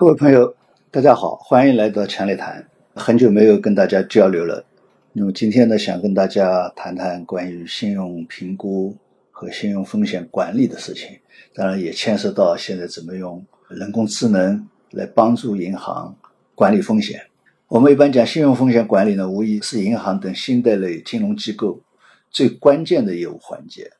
[0.00, 0.56] 各位朋友，
[0.90, 2.66] 大家好，欢迎来到强烈谈。
[2.94, 4.64] 很久没有跟大家交流了，
[5.12, 8.96] 那么今天呢，想跟大家谈谈关于信用评估
[9.30, 11.10] 和信用风险管理的事情。
[11.52, 16.16] 当然，也牵涉到现在怎么用人工智能来帮助银行
[16.54, 17.20] 管理风险。
[17.68, 21.78] 我们一般讲信用风险管理呢，无疑是银行等信贷类金融机构
[22.30, 23.92] 最关键的业务环节。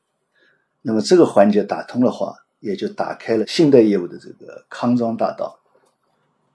[0.81, 5.59] 那么这个环节打通的话，也就打开了信贷业务的这个康庄大道。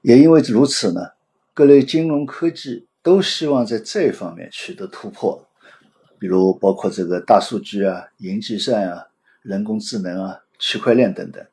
[0.07, 1.01] 也因为如此呢，
[1.53, 5.45] 各类金融科技都希望在这一方面取得突破，
[6.21, 9.09] 比如包括这个大数据啊、云计算啊、
[9.43, 11.45] 人工智能啊、区块链等等，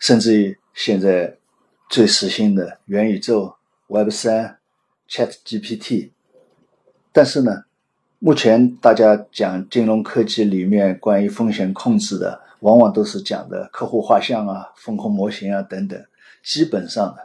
[0.00, 1.36] 甚至于现在
[1.88, 3.54] 最时兴的元宇宙、
[3.86, 4.58] Web 三、
[5.08, 6.10] Chat GPT。
[7.12, 7.66] 但是呢，
[8.18, 16.04] 目前大家讲金融科技里面关于风险控制的，往往都是讲的客户画像啊、风控模型啊等等，
[16.42, 17.18] 基本上呢。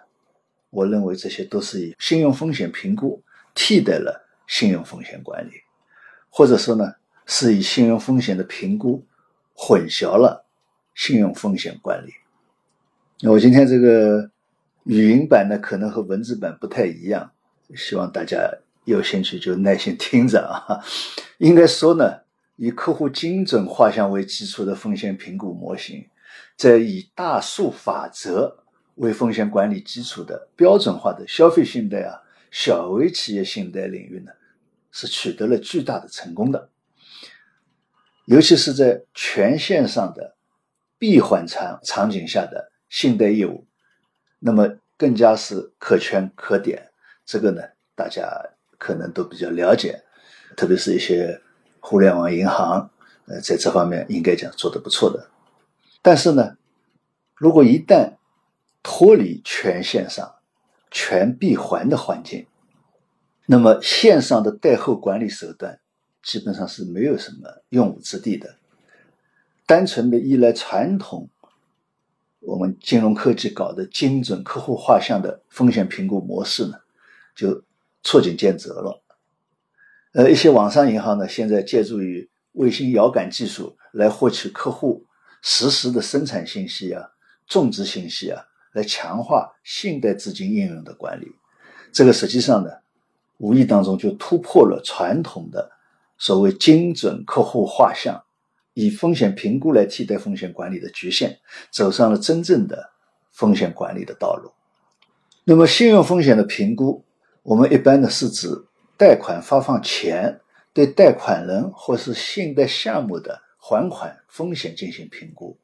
[0.72, 3.22] 我认为这些都是以信用风险评估
[3.56, 5.54] 替代了信用风险管理，
[6.30, 6.94] 或者说呢，
[7.26, 9.04] 是以信用风险的评估
[9.54, 10.46] 混淆了
[10.94, 12.14] 信用风险管理。
[13.22, 14.30] 那我今天这个
[14.84, 17.32] 语音版呢，可能和文字版不太一样，
[17.76, 18.38] 希望大家
[18.86, 20.80] 有兴趣就耐心听着啊。
[21.40, 22.22] 应该说呢，
[22.58, 26.06] 以客户精准画像为基础的风险评估模型，
[26.56, 28.64] 在以大数法则。
[29.00, 32.20] 为风险管理基础的标准化的消费信贷啊，
[32.52, 34.32] 小微企业信贷领域呢，
[34.92, 36.70] 是取得了巨大的成功的。
[38.26, 40.36] 尤其是在全线上的
[40.98, 43.66] 闭环场场景下的信贷业务，
[44.38, 46.92] 那么更加是可圈可点。
[47.26, 47.62] 这个呢，
[47.96, 48.30] 大家
[48.78, 50.04] 可能都比较了解，
[50.58, 51.42] 特别是一些
[51.80, 52.92] 互联网银行，
[53.28, 55.30] 呃，在这方面应该讲做得不错的。
[56.02, 56.58] 但是呢，
[57.36, 58.18] 如果一旦
[58.82, 60.36] 脱离全线上、
[60.90, 62.48] 全闭环的环境，
[63.46, 65.80] 那么线上的贷后管理手段
[66.24, 68.56] 基本上是没有什么用武之地的。
[69.66, 71.30] 单纯的依赖传统
[72.40, 76.80] 我们金融科技搞的精准客户画像的风险评估模式呢，
[77.36, 77.64] 就
[78.02, 79.04] 捉襟见肘了。
[80.14, 85.06] 呃，一些网上银行呢，现在借助于卫星遥感技术来获取客户
[85.44, 87.12] 实时的生产信息啊、
[87.46, 88.46] 种植信息啊。
[88.74, 91.28] 来强化信贷资金应用的管理，
[91.92, 92.70] 这个实际上呢，
[93.38, 95.72] 无意当中就突破了传统的
[96.18, 98.24] 所谓精准客户画像、
[98.74, 101.40] 以风险评估来替代风险管理的局限，
[101.72, 102.92] 走上了真正的
[103.32, 104.52] 风险管理的道路。
[105.46, 107.04] 那么，信用风险的评估，
[107.42, 108.48] 我们一般呢是指
[108.96, 110.40] 贷款发放前
[110.74, 115.58] 对贷款人或是信贷项目的还款风险进行评估，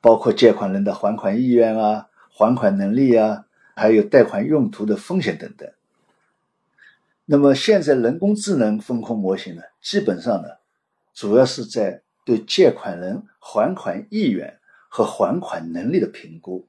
[0.00, 2.06] 包括借款人的还款意愿啊。
[2.36, 5.72] 还款能力啊，还有贷款用途的风险等等。
[7.24, 10.48] 那么现在人工智能风控模型呢，基本上呢，
[11.14, 14.58] 主要是在对借款人还款意愿
[14.90, 16.68] 和还款能力的评估，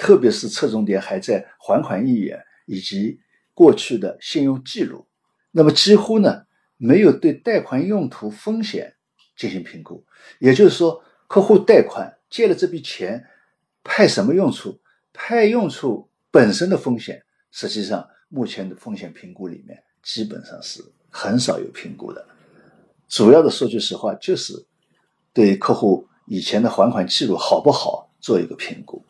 [0.00, 3.20] 特别是侧重点还在还款意愿以及
[3.54, 5.06] 过去的信用记录。
[5.52, 6.46] 那么几乎呢，
[6.76, 8.96] 没有对贷款用途风险
[9.36, 10.04] 进行评估。
[10.40, 13.28] 也就是说，客户贷款借了这笔钱，
[13.84, 14.80] 派什么用处？
[15.14, 22.26] 派用处本身的风险，实际上目前的风险评估里面基本上是很少有评估的。
[23.08, 24.66] 主要的说句实话，就是
[25.32, 29.02] 对客户以前的还款记录好不好做一个评估。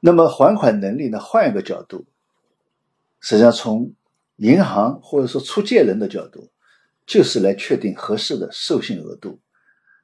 [0.00, 1.18] 那么还款能力呢？
[1.18, 2.04] 换一个角度，
[3.20, 3.94] 实际上从
[4.36, 6.50] 银行或者说出借人的角度，
[7.06, 9.40] 就是来确定合适的授信额度。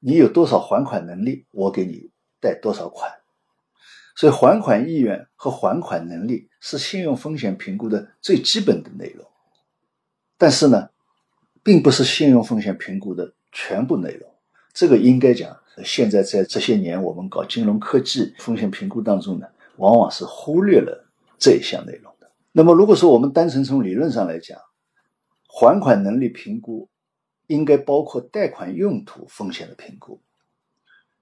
[0.00, 2.10] 你有多少还款能力，我给你
[2.40, 3.19] 贷多少款。
[4.16, 9.24] 所以，还款意愿和还款能力是信用风险评估的最基本的内容，
[10.36, 10.90] 但是呢，
[11.62, 14.30] 并不是信用风险评估的全部内容。
[14.74, 19.46] 这个应该讲，现在在这些年我们搞金融科技风险评估当中呢，
[19.76, 21.08] 往往是忽略了
[21.38, 22.30] 这一项内容的。
[22.52, 24.58] 那么，如果说我们单纯从理论上来讲，
[25.46, 26.88] 还款能力评估
[27.46, 30.20] 应该包括贷款用途风险的评估，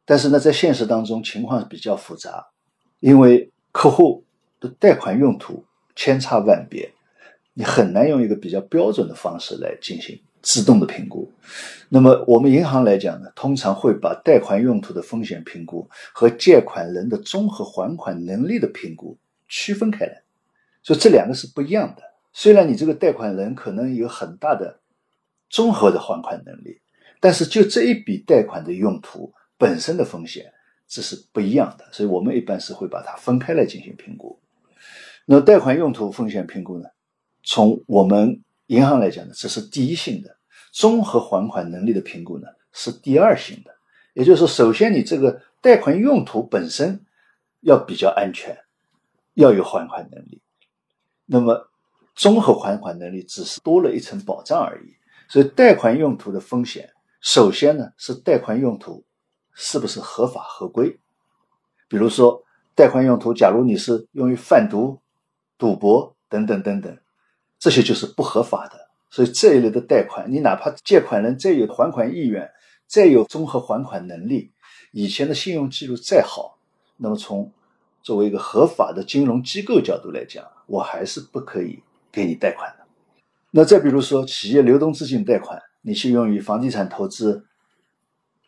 [0.04, 2.48] 但是呢，在现实当中情况比较复杂。
[3.00, 4.24] 因为客户
[4.60, 5.64] 的贷款用途
[5.94, 6.90] 千差万别，
[7.54, 11.30] 你很难用一个比较标准的方式来进行自动的评估。
[11.88, 19.16] 那么我们银行来讲呢，通常会把贷款用途的风险评估和借款人的综合还款能力的评估
[19.48, 20.22] 区分开来，
[20.82, 22.02] 所以这两个是不一样的。
[22.32, 24.80] 虽然你这个贷款人可能有很大的
[25.48, 26.80] 综合的还款能力，
[27.20, 30.52] 但是就这一笔贷款的用途本身的风险。
[30.88, 34.40] 这是不一样的，所以我们一般是会把它分开来进行评估。
[35.26, 36.88] 那贷款用途风险评估呢？
[37.44, 40.30] 从我们银行来讲呢，这是第一性的；
[40.72, 43.70] 综合还款能力的评估呢，是第二性的。
[44.14, 47.04] 也就是说，首先你这个贷款用途本身
[47.60, 48.58] 要比较安全，
[49.34, 50.40] 要有还款能力。
[51.26, 51.70] 那么，
[52.14, 54.94] 综合还款能力只是多了一层保障而已。
[55.28, 56.90] 所以，贷款用途的风险，
[57.20, 59.04] 首先呢是贷款用途
[59.60, 61.00] 是不是合法合规。
[61.88, 62.44] 比如说，
[62.76, 65.00] 贷款用途，假如你是用于贩毒、
[65.58, 66.96] 赌博等等等等，
[67.58, 68.88] 这些就是不合法的。
[69.10, 72.48] 所以这一类的贷款，你哪怕借款人再有还款意愿，
[72.86, 74.52] 再有综合还款能力，
[74.92, 76.58] 以前的信用记录再好，
[76.98, 77.50] 那么从
[78.02, 81.82] 作为一个合法的金融机构角度来讲，我还是不可以
[82.12, 82.84] 给你贷款的。
[83.50, 87.46] 那再比如说，企业流动资金贷款，你去用于房地产投资，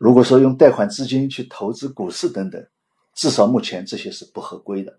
[0.00, 2.67] 如果说用贷款资金去投资股市等等。
[3.12, 4.99] 至少目前这些是不合规的。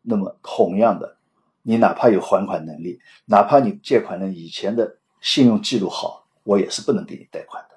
[0.00, 1.18] 那么同样的，
[1.62, 7.76] 你哪怕有还款能力，哪怕你借款人以前的信用记录好，我也是不能给你贷款的。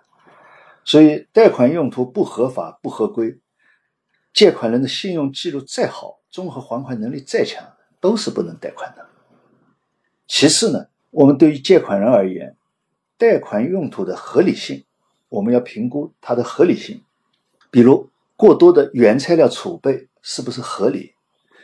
[0.85, 3.37] 所以贷款用途不合法不合规，
[4.33, 7.63] 借款人的信用记录再好，综合还款能力再强，
[7.99, 9.05] 都是不能贷款的。
[10.25, 12.55] 其次呢，我们对于借款人而言，
[13.17, 14.84] 贷款用途的合理性，
[15.35, 17.03] 我们要评估它的合理性，
[17.69, 18.09] 比如。
[18.37, 21.13] 过多的原材料储备是不是合理？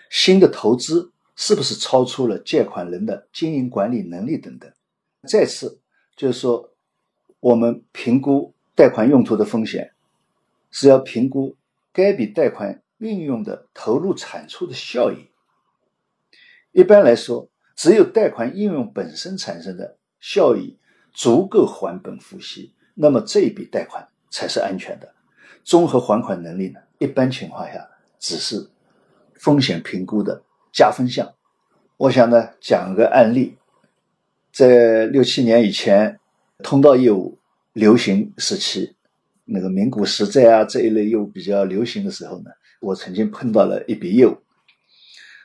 [0.09, 4.71] 新的投资是不是超出了借款人的经营管理能力等等？
[5.27, 5.81] 再次
[6.15, 6.71] 就是说，
[7.41, 9.91] 我们评估贷款用途的风险，
[10.69, 11.57] 是要评估
[11.91, 15.27] 该笔贷款运用的投入产出的效益。
[16.71, 20.77] 一般来说，只有贷款应用本身产生的效益
[21.11, 25.13] 足够还本付息，那么这一笔贷款才是安全的。
[25.63, 27.87] 综合还款能力呢，一般情况下
[28.19, 28.69] 只是
[29.39, 30.41] 风险评估的
[30.73, 31.33] 加分项。
[31.97, 33.57] 我想呢，讲个案例，
[34.51, 36.19] 在六七年以前，
[36.63, 37.37] 通道业务
[37.73, 38.95] 流行时期，
[39.45, 42.49] 那个名股实债啊这一类业务比较流行的时候呢，
[42.79, 44.37] 我曾经碰到了一笔业务，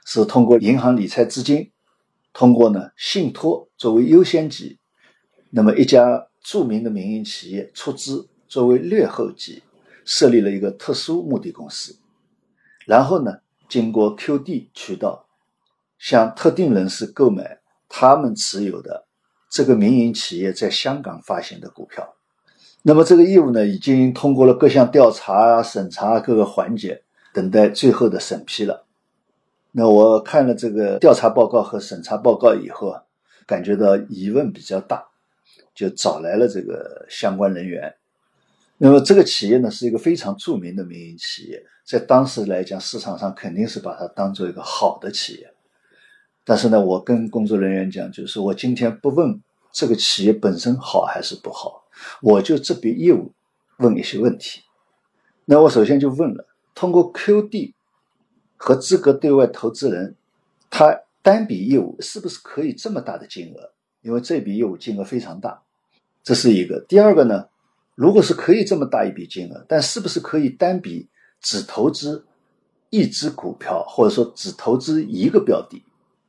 [0.06, 1.70] 是通过银行理财资金，
[2.32, 4.78] 通过呢信托作为优先级，
[5.50, 9.62] 那么一家著名的民营企业出资作为劣后级。
[10.08, 11.96] 设立了一个特殊目的公司，
[12.86, 13.38] 然后呢，
[13.68, 15.26] 经过 QD 渠道
[15.98, 17.58] 向特定人士购买
[17.88, 19.08] 他们持有的
[19.50, 22.14] 这个民营企业在香港发行的股票。
[22.82, 27.02] 那么这个业务呢，已经通过了各项调查、审查各个环节，
[27.34, 28.86] 等待最后的审批了。
[29.72, 33.02] 那我看了这个调查报告和审查报告以后啊，
[33.44, 35.08] 感觉到疑问比较大，
[35.76, 37.94] 就找来了这个相关人员。
[38.78, 45.52] 那么这个企业呢，是一个非常著名的民营企业，在当时来讲，市场上肯定是把它当做一个好的企业。
[46.44, 49.40] 但是呢，我跟工作人员讲，就是我今天不问
[49.70, 51.84] 这个企业本身好还是不好，
[52.22, 53.32] 我就这笔业务
[53.78, 54.62] 问一些问题。
[55.44, 57.74] 那我首先就问了，通过 QD
[58.56, 60.16] 和资格对外投资人，
[60.70, 63.72] 他单笔业务是不是可以这么大的金额？
[64.02, 65.62] 因为这笔业务金额非常大，
[66.26, 66.80] 这是一个。
[66.88, 67.46] 第二个呢？
[67.94, 71.08] 如果是可以这么大一笔金额，但是不是可以单笔
[71.40, 72.26] 只投资
[72.90, 75.84] 一只股票，或者说只投资一个标的？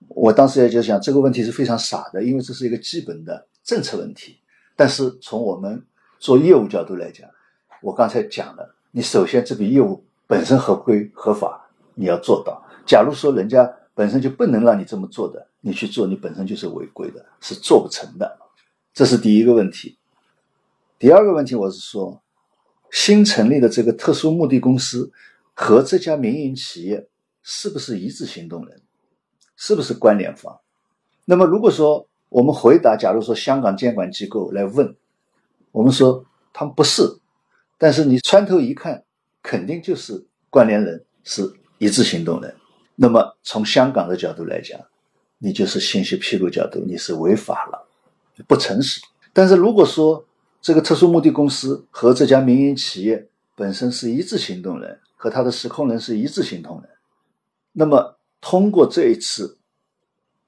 [0.09, 4.37] 我当时也就想这个问题是非常傻的，因为这是一个基本的政策问题。
[4.75, 5.83] 但是从我们
[6.19, 7.27] 做业务角度来讲，
[7.81, 12.63] 我刚才讲了，你首先这笔业务本身合规合法，你要做到。
[12.85, 18.37] 假如说人家本身就不能让你这么做的，你去做，你本身就是违规的，是做不成的。
[18.97, 19.95] 这是第一个问题。
[20.97, 22.23] 第二个问题，我是说，
[22.89, 25.11] 新成立的这个特殊目的公司
[25.53, 27.07] 和这家民营企业
[27.43, 28.81] 是不是一致行动人，
[29.55, 30.59] 是不是关联方？
[31.25, 34.95] 那么，如果说我们回答，假如说香港监管机构来问，
[35.71, 37.03] 我们说他们不是，
[37.77, 39.03] 但是你穿透一看，
[39.43, 42.55] 肯定就是关联人，是一致行动人。
[42.95, 44.81] 那么，从香港的角度来讲，
[45.37, 47.86] 你就是信息披露角度，你是违法了，
[48.45, 49.01] 不诚实。
[49.33, 50.25] 但是如果说，
[50.61, 56.89] 这个特殊目的公司和这家民营企业本身是一致行动人，和他的实控人是一致行动人。
[57.73, 59.59] 那么，通过这一次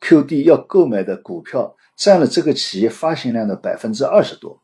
[0.01, 4.61] QD 要购买的股票占了这个企业发行量的百分之二十多，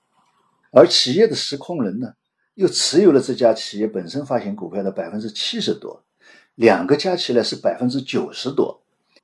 [0.72, 2.14] 而企业的实控人呢，
[2.56, 6.04] 又持有了这家企业本身发行股票的百分之七十多，
[6.56, 8.82] 两个加起来是百分之九十多，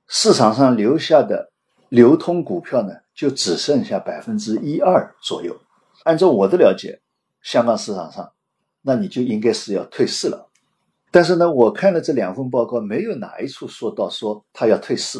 [0.07, 1.50] 市场上留下的
[1.91, 5.59] 流通股票呢，就只剩下百分之一二左右。
[6.05, 7.01] 按照我的了解，
[7.41, 8.31] 香港市场上，
[8.83, 10.47] 那你就应该是要退市了。
[11.11, 15.19] 但是呢，我看了这两份报告，没有哪一处说到说他要退市。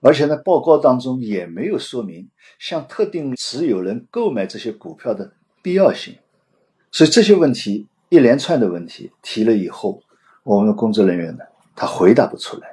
[0.00, 2.26] 而且呢，报告当中也没有说明
[2.58, 5.30] 向特定持有人购买这些股票的
[5.60, 6.16] 必要性。
[6.90, 10.02] 所以这些问题一连串的问题提了以后，
[10.44, 11.44] 我们的工作人员呢，
[11.76, 12.68] 他回答不出来，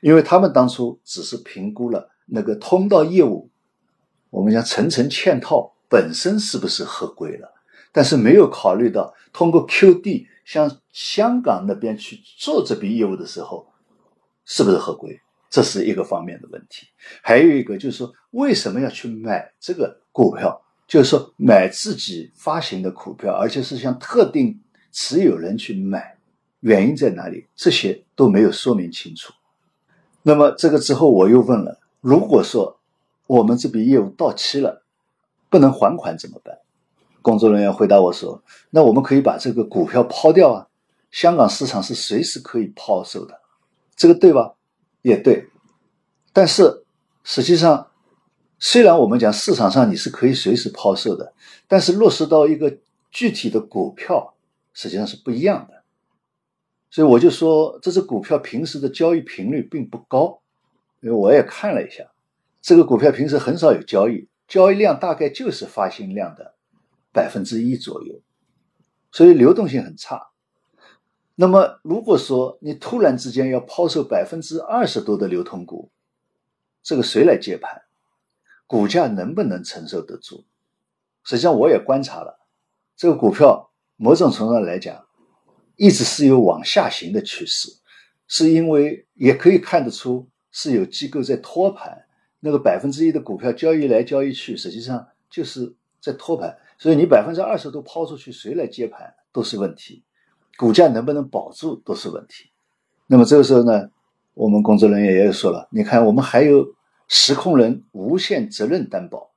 [0.00, 3.50] 因为他们当初只是评估了那个通道业务，
[4.30, 7.52] 我们讲层层嵌套本身是不是合规了，
[7.92, 13.66] 但是没有考虑到通过 QD 向香港那边去做这笔业务的时候，
[14.44, 16.86] 是不是合规，这是一个方面的问题。
[17.22, 20.60] 还有一个就是说，为什么要去买这个股票？
[20.88, 24.60] 就是说，买自己发行的股票，而且是向特定
[24.90, 26.18] 持有人去买，
[26.60, 27.46] 原因在哪里？
[27.56, 29.32] 这些都没有说明清楚。
[30.22, 32.80] 那么这个之后，我又问了：如果说
[33.26, 34.84] 我们这笔业务到期了，
[35.48, 36.58] 不能还款怎么办？
[37.22, 40.66] 工作人员回答我说：“那我们可以把这个股票抛掉啊，
[41.10, 43.40] 香港市场是随时可以抛售的，
[43.96, 44.52] 这个对吧？
[45.00, 45.48] 也对。
[46.34, 46.84] 但是
[47.24, 47.88] 实际上。”
[48.64, 51.32] 虽然我们讲市场上你是可以随时抛售的，
[51.66, 52.78] 但是落实到一个
[53.10, 54.34] 具体的股票，
[54.72, 55.82] 实际上是不一样的。
[56.88, 60.41] 所以我就说，这只股票平时的交易频率并不高，
[61.02, 62.04] 因为我也看了一下，
[62.60, 66.54] 这个股票平时很少有交易，交易量大概就是发行量的
[67.12, 68.22] 百分之一左右，
[69.10, 70.28] 所以流动性很差。
[71.34, 75.90] 那么如果说你突然之间要抛售百分之二十多的流通股，
[76.84, 77.82] 这个谁来接盘？
[78.68, 80.44] 股价能不能承受得住？
[81.24, 82.38] 实际上，我也观察了
[82.96, 85.04] 这个股票，某种程度上来讲，
[85.74, 87.70] 一直是有往下行的趋势，
[88.28, 92.04] 是因为也可以看得出是有机构在托盘。
[92.38, 96.56] 那个百分之一的股票交易来交易去，实际上就是在托盘。
[96.78, 100.04] 所以你百分之二十都抛出去，谁来接盘都是问题，
[100.56, 102.50] 股价能不能保住都是问题。
[103.08, 103.90] 那么这个时候呢，
[104.34, 106.74] 我们工作人员也说了，你看我们还有。
[107.14, 109.32] 实控人无限责任担保，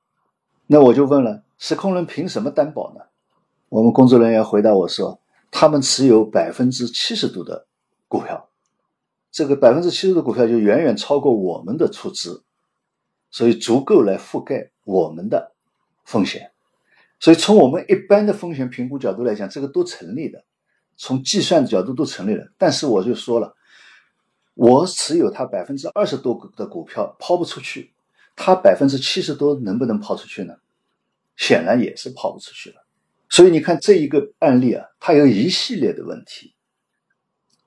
[0.66, 3.02] 那我就问了，实控人凭什么担保呢？
[3.68, 5.20] 我们工作人员回答我说，
[5.50, 7.66] 他们持有百分之七十度的
[8.08, 8.48] 股票，
[9.36, 12.42] 这个百分之七十的股票就远远超过我们的出资，
[13.30, 15.52] 所以足够来覆盖我们的
[16.06, 16.52] 风险。
[17.20, 20.42] 所以从我们一般的风险评估角度来讲，这个都成立的，
[20.96, 22.50] 从计算的角度都成立的。
[22.56, 23.54] 但是我就说了。
[24.54, 27.92] 我持有它百分之二十多的股票抛不出去，
[28.34, 30.54] 它百分之七十多能不能抛出去呢？
[31.36, 32.76] 显然也是抛不出去了。
[33.28, 36.54] 所以你看这一个案例啊，它有一系列的问题。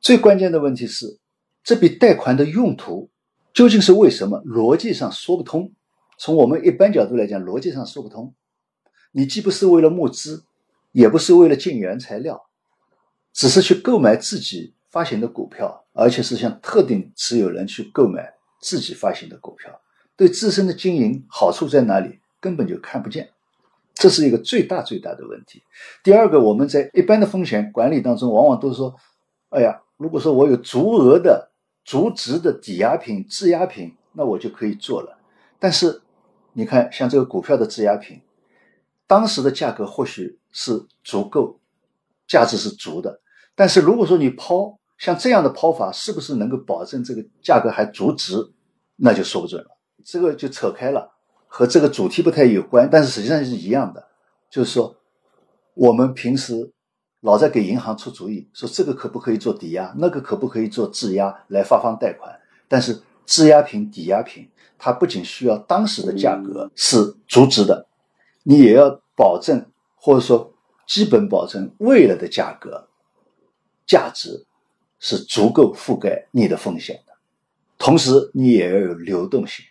[0.01, 1.19] 最关键的问题是，
[1.69, 3.11] 这笔贷款的用途
[3.53, 4.41] 究竟是为什么？
[4.43, 5.71] 逻辑上说不通。
[6.17, 8.33] 从我们一般角度来讲，逻辑上说不通。
[9.11, 10.45] 你既不是为了募资，
[10.93, 12.47] 也不是为了进原材料，
[13.33, 14.73] 只是去购买自己。
[14.89, 19.79] 发行的股票，而且是向特定持有人去购买自己发行的股票，
[20.17, 22.17] 对自身的经营好处在哪里？
[22.39, 23.29] 根本就看不见，
[23.93, 25.61] 这是一个最大最大的问题。
[26.03, 28.95] 第二个，我们在一般的风险管理当中，往往都说
[29.53, 31.48] ：“哎呀，如果说我有足额的、
[31.89, 35.17] 足值的抵押品、质押品，那我就可以做了。”
[35.58, 36.03] 但是，
[36.53, 38.22] 你看，像这个股票的质押品，
[39.08, 41.60] 当时的价格或许是足够，
[42.27, 43.22] 价值是足的，
[43.55, 48.36] 但是如果说你抛，像这样的抛法是不是能够保证这个价格还足值？
[48.98, 49.69] 那就说不准了。
[50.05, 51.12] 这个就扯开了，
[51.48, 54.08] 和这个主题不太有关，但是实际上是一样的。
[54.51, 54.96] 就是说，
[55.74, 56.72] 我们平时
[57.21, 62.39] 老在给银行出主意，说这个可不可以做抵押，那个可不可以做质押来发放贷款。
[62.67, 67.88] 但是质押品、抵押品，它不仅需要当时的价格是足值的，
[68.43, 70.53] 你也要保证或者说
[70.88, 72.88] 基本保证未来的价格
[73.85, 74.45] 价值。
[75.01, 77.13] 是足够覆盖你的风险的，
[77.77, 79.63] 同时你也要有流动性，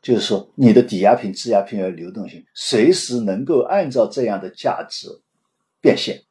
[0.00, 5.08] 就是说你的抵押品、质押品要有流动性，随时能够按照这样的价值
[5.80, 6.22] 变现。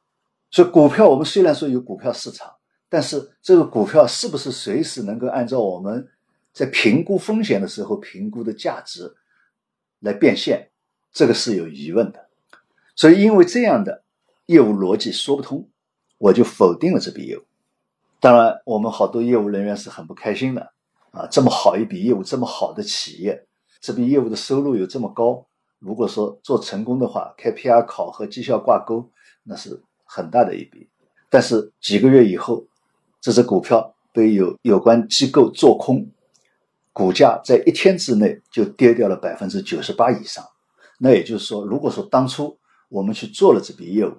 [0.55, 2.49] 所以股票我们虽然说有股票市场，
[2.87, 6.07] 但是这个股票是不是随时能够按照我们
[6.53, 9.13] 在评估风险的时候评估的价值
[9.99, 10.69] 来变现，
[11.11, 12.27] 这个是有疑问的。
[12.95, 14.03] 所以因为这样的
[14.45, 15.67] 业务逻辑说不通，
[16.17, 17.41] 我就否定了这笔业务。
[18.21, 20.71] 当然，我们好多业务人员是很不开心的
[21.11, 21.27] 啊！
[21.29, 23.45] 这么好一笔业务，这么好的企业，
[23.81, 25.45] 这笔业务的收入有这么高，
[25.79, 29.11] 如果说做成功的话，KPI 考核、绩效挂钩，
[29.43, 29.83] 那是
[30.15, 30.87] 很大的一笔。
[31.29, 32.65] 但是几个月以后，
[33.19, 36.09] 这只股票被有有关机构做空，
[36.93, 40.45] 股价在一天之内就跌掉了百分之九十八以上。
[40.99, 42.57] 那也就是说，如果说当初
[42.87, 44.13] 我们去做了这笔业务，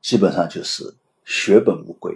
[0.00, 2.14] 基本上就是血本无归。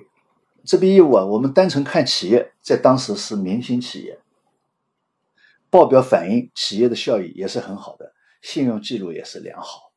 [0.64, 4.20] 这笔业务啊，我们单纯看企业，在当时是明星企业，
[5.68, 8.12] 报表反映企业的效益也是很好的，
[8.42, 9.90] 信用记录也是良好。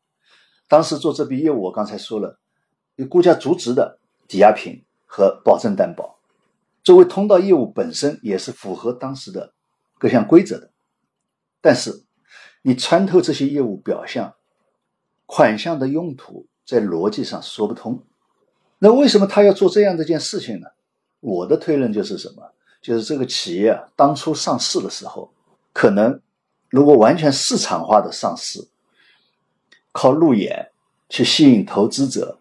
[0.68, 2.40] 当时做这笔业务，我刚才说了，
[2.96, 6.20] 有估价足值的抵押品和保证担保，
[6.84, 9.54] 作为通道业务本身也是符合当时的
[9.98, 10.70] 各项规则的。
[11.62, 12.04] 但是，
[12.62, 14.36] 你穿透这些业务表象、
[15.26, 18.04] 款项的用途，在逻辑上说不通。
[18.80, 20.68] 那为什么他要做这样的一件事情呢？
[21.22, 22.52] 我的推论就是什么？
[22.82, 25.32] 就是这个企业啊，当初上市的时候，
[25.72, 26.20] 可能
[26.70, 28.68] 如果完全市场化的上市，
[29.94, 30.70] 靠路演
[31.08, 32.40] 去吸引投资者，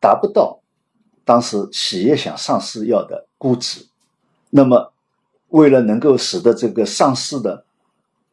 [0.00, 0.60] 达不到
[1.24, 3.86] 当时企业想上市要的估值。
[4.50, 4.92] 那么，
[5.48, 7.64] 为了能够使得这个上市的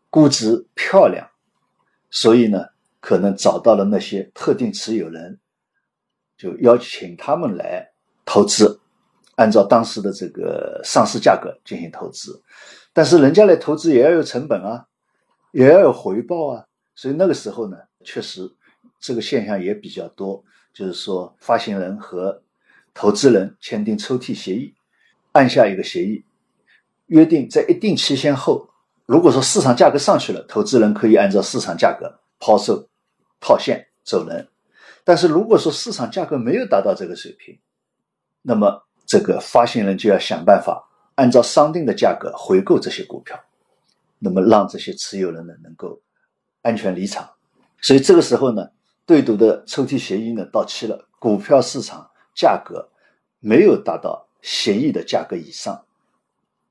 [0.09, 1.29] 估值漂亮，
[2.09, 2.67] 所以呢，
[3.01, 5.39] 可能找到了那些特定持有人，
[6.37, 7.91] 就邀请他们来
[8.23, 8.79] 投资。
[9.35, 12.41] 按照当时的这个上市价格进行投资，
[12.93, 14.87] 但是人家来投资也要有成本啊，
[15.51, 18.49] 也要有回报啊，所以那个时候呢，确实
[19.01, 20.41] 这个现象也比较多，
[20.75, 22.43] 就是说发行人和
[22.93, 24.75] 投资人签订抽屉协议，
[25.31, 26.25] 按下一个协议，
[27.07, 28.69] 约定在一定期限后，
[29.05, 32.89] 如果说市场价格上去了，投资人可以按照市场价格抛售
[33.39, 34.49] 套现走人，
[35.05, 37.57] 但是如果说市场价格没有达到这个水平，
[38.41, 43.41] 那么这个发行人就要想办法按照商定的价格回购这些股票，
[44.19, 46.01] 那么让这些持有人呢能够
[46.63, 47.29] 安全离场。
[47.81, 48.69] 所以这个时候呢，
[49.05, 52.89] 对赌的抽屉协议呢到期了，股票市场价格
[53.39, 55.85] 没有达到协议的价格以上，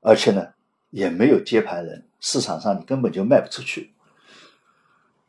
[0.01, 0.53] 而且呢
[0.89, 3.93] 也没有接盘人，市场上你根本就卖不出去。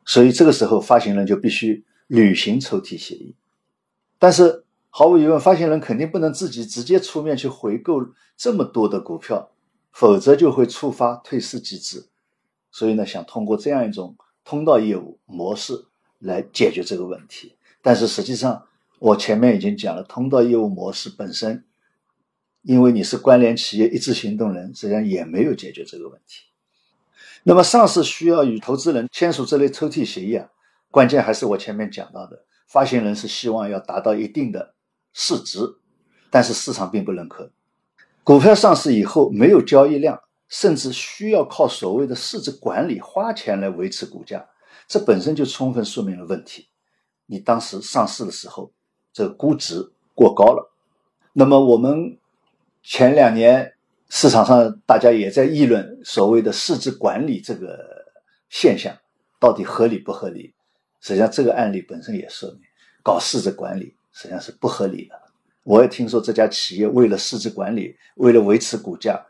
[0.04, 3.34] 所以这个时候发行人就必须履行抽屉协议，
[4.18, 4.64] 但是。
[4.98, 8.00] 毫无疑问，发行人肯定不能自己直接出面去回购
[8.34, 9.50] 这么多的股票，
[9.92, 12.08] 否则就会触发退市机制。
[12.70, 15.84] 所以呢，想通过这样一种通道业务模式
[16.18, 17.56] 来解决这个问题。
[17.82, 18.66] 但是实际上，
[18.98, 21.64] 我前面已经讲了，通道业务模式本身，
[22.62, 26.44] 因为你是关联企业一致行动人，实际上也没有解决这个问题。
[27.44, 30.48] 那么上市需要与投资人签署这类抽屉协议啊，
[30.90, 34.74] 关键还是我前面讲到的，发行人是希望要达到一定的。
[35.18, 35.60] 市值，
[36.28, 37.50] 但是市场并不认可。
[38.22, 44.46] 股票上市以后没有交易量，甚至需要靠所谓的市值管理花钱来维持股价，
[44.88, 46.68] 这本身就充分说明了问题。
[47.26, 48.72] 你当时上市的时候，
[49.12, 50.72] 这个估值过高了。
[51.32, 52.18] 那么我们
[52.82, 53.74] 前两年
[54.08, 58.06] 市场上大家也在议论所谓的市值管理这个
[58.48, 58.96] 现象
[59.40, 60.54] 到底合理不合理？
[61.00, 62.60] 实际上这个案例本身也说明
[63.02, 63.94] 搞市值管理。
[64.18, 65.14] 实际上是不合理的。
[65.62, 69.26] 我也听说这家企业为了市值管理，为了维持股价，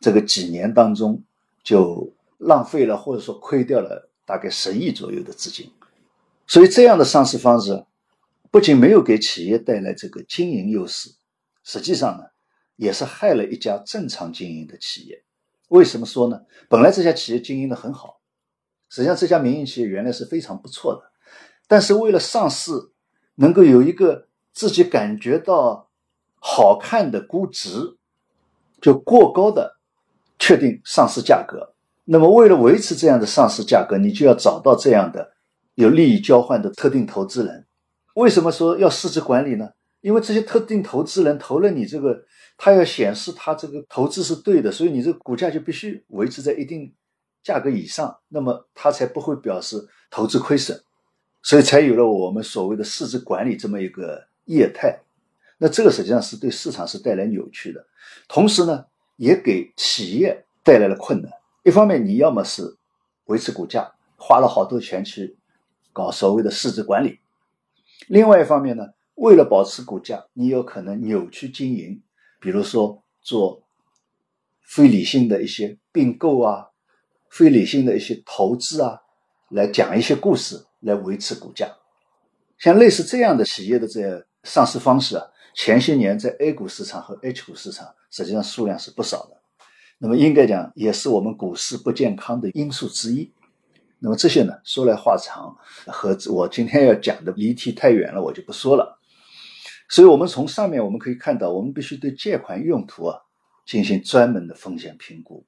[0.00, 1.22] 这个几年当中
[1.62, 5.72] 就浪费了或者说亏掉了大概十亿左右的资金。
[6.46, 7.84] 所以这样的上市方式
[8.52, 11.10] 不仅没有给企业带来这个经营优势，
[11.64, 12.24] 实际上呢
[12.76, 15.24] 也是害了一家正常经营的企业。
[15.68, 16.42] 为什么说呢？
[16.68, 18.20] 本来这家企业经营的很好，
[18.88, 21.10] 实际上这家民营企业原来是非常不错的，
[21.66, 22.92] 但是为了上市。
[23.36, 25.88] 能够有一个自己感觉到
[26.34, 27.96] 好看的估值，
[28.82, 29.78] 就过高的
[30.38, 31.69] 确定上市价格。
[32.12, 35.32] 那么，为了维持这样的上市价格，你就要找到这样的
[35.76, 37.66] 有利益交换的特定投资人。
[38.14, 39.70] 为什么说要市值管理呢？
[40.00, 42.24] 因为这些特定投资人投了你这个，
[42.56, 46.92] 他要显示他这个投资是对的，所以你这个股价就必须维持在一定
[47.44, 49.76] 价格以上，那么他才不会表示
[50.10, 50.82] 投资亏损。
[51.44, 54.98] 所以才有了我们所谓的市值管理这么一个业态，
[55.58, 57.86] 那这个实际上是对市场是带来扭曲的，
[58.26, 61.30] 同时呢，也给企业带来了困难。
[61.62, 62.76] 一方面，你要么是
[63.26, 65.36] 维持股价，花了好多钱去
[65.92, 67.20] 搞所谓的市值管理；
[68.08, 72.02] 另外一方面呢，为了保持股价，你有可能扭曲经营，
[72.40, 73.62] 比如说做
[74.62, 76.68] 非理性的一些并购啊，
[77.28, 79.02] 非理性的一些投资啊，
[79.50, 80.66] 来讲一些故事。
[80.80, 81.76] 来维持股价，
[82.56, 89.39] 像类似这样的企业的这上市方式啊，前些年在 A 股市场和 H 股市场实际上数量是不少的。
[90.02, 93.30] 那么应该讲，也是我们股市不健康的因素之一。
[93.98, 95.54] 那么这些呢，说来话长，
[95.86, 98.98] 和我今天要讲的离题太远了，我就不说了。
[99.90, 103.18] 所以，我们从上面我们可以看到，我们必须对借款用途啊
[103.66, 105.44] 进行专门的风险评估，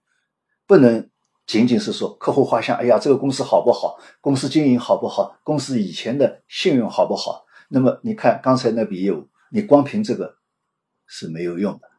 [0.67, 1.09] 不能。
[1.45, 3.99] 仅仅是说客户画像，哎呀，这个公司好不好？
[4.21, 5.37] 公司经营好不好？
[5.43, 7.45] 公司以前的信用好不好？
[7.69, 10.37] 那么你看刚才那笔业务，你光凭这个
[11.05, 11.91] 是没有用的，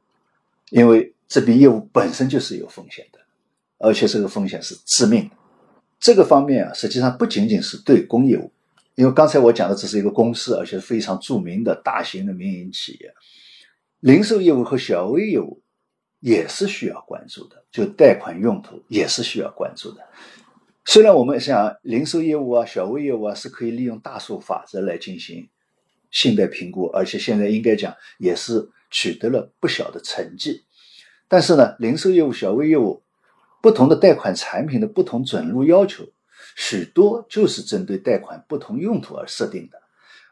[0.69, 3.17] 因为这笔业务本身就是有风险的，
[3.79, 5.35] 而且这个风险是致命的。
[5.99, 8.51] 这个方面啊，实际上不仅仅是对公业务，
[8.93, 13.11] 因为刚才我讲的这是一个公司，而且是非常著名的大型的民营企业，
[13.99, 15.63] 零售业务和小微业务
[16.19, 20.05] 也是需要关注的，就贷款用途也是需要关注的。
[20.85, 25.49] 虽然我们想零售业务啊、小微业务啊是可以利用大数法则来进行
[26.11, 30.61] 信贷评估，而且现在应该讲也是取得了不小的成绩。
[31.27, 33.01] 但是呢，零售业务、小微业务
[33.61, 36.03] 不同的贷款产品的不同准入要求，
[36.55, 39.81] 许多就是针对贷款不同用途而设定的。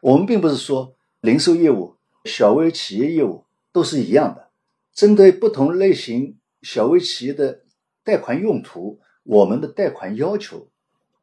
[0.00, 4.48] 我们并不是说零售业务、小微企业业务都是一样的，
[4.92, 7.60] 针对不同类型小微企业的
[8.04, 9.00] 贷款用途。
[9.24, 10.66] 我们的贷款要求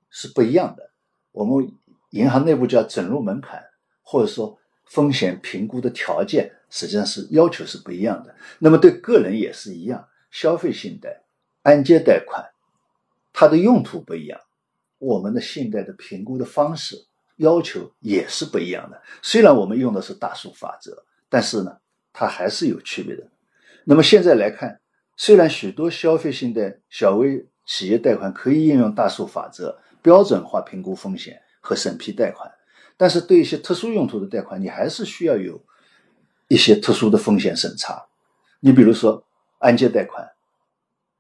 [0.10, 0.92] 是不一样的，
[1.34, 1.70] 我们
[2.12, 3.62] 银行内部叫准入门槛，
[4.02, 8.36] 或者说风险评估的条件，实际上是要求是不一样的。
[8.60, 11.24] 那么对个人也是一样，消费信贷、
[11.64, 12.46] 按揭贷款，
[13.34, 14.40] 它的用途不一样，
[14.98, 16.96] 我们的信贷的评估的方式
[17.38, 19.02] 要求也是不一样的。
[19.22, 21.78] 虽然我们用的是大数法则，但是呢，
[22.14, 23.28] 它还是有区别的。
[23.86, 24.82] 那么现在来看，
[25.16, 32.52] 虽然许多消费信贷小微企业贷款可以应用大数法则标准化评估风险和审批贷款，
[32.98, 35.64] 但是对一些特殊用途的贷款，你还是需要有
[36.50, 38.08] 一些特殊的风险审查。
[38.60, 39.24] 你比如说
[39.60, 40.30] 按揭贷款，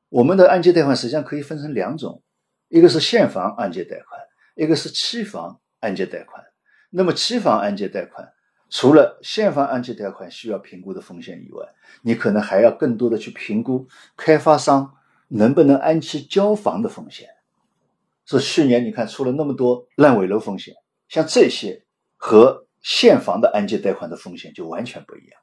[0.09, 2.21] 我们的按揭贷款实际上可以分成两种，
[2.67, 4.19] 一个是现房按揭贷款，
[4.55, 6.43] 一个是期房按揭贷款。
[6.89, 8.33] 那么期房按揭贷款
[8.69, 11.65] 除了现房按揭贷款需要评估的风险以外，
[12.01, 13.87] 你可能还要更多的去评估
[14.17, 14.95] 开发商。
[15.31, 17.29] 能不能按期交房的风险，
[18.25, 20.73] 是去年你看出了那么多烂尾楼风险，
[21.07, 21.83] 像这些
[22.17, 25.39] 和现房的按揭贷款的风险就完全不一样。